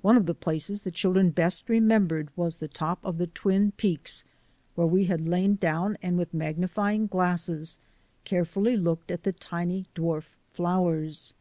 One 0.00 0.16
of 0.16 0.26
the 0.26 0.34
places 0.36 0.82
the 0.82 0.92
children 0.92 1.30
best 1.30 1.68
re 1.68 1.80
membered 1.80 2.28
was 2.36 2.54
the 2.54 2.68
top 2.68 3.00
of 3.02 3.18
the 3.18 3.26
Twin 3.26 3.72
Peaks, 3.72 4.22
where 4.76 4.86
we 4.86 5.06
had 5.06 5.26
lain 5.26 5.56
down 5.56 5.98
and 6.00 6.16
with 6.16 6.32
magnifying 6.32 7.08
glasses 7.08 7.80
care 8.24 8.44
fully 8.44 8.76
looked 8.76 9.10
at 9.10 9.24
the 9.24 9.32
tiny 9.32 9.86
dwarf 9.96 10.28
flowers. 10.52 11.34